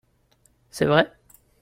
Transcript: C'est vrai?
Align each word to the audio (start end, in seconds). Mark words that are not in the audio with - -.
C'est 0.71 0.85
vrai? 0.87 1.11